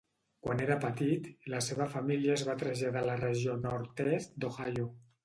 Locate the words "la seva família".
1.53-2.37